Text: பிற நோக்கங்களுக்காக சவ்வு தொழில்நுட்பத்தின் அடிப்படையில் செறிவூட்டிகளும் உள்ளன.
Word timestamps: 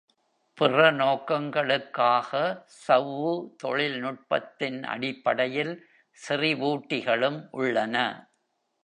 பிற 0.57 0.77
நோக்கங்களுக்காக 0.91 2.31
சவ்வு 2.87 3.33
தொழில்நுட்பத்தின் 3.57 4.79
அடிப்படையில் 4.85 5.73
செறிவூட்டிகளும் 6.17 7.39
உள்ளன. 7.51 7.95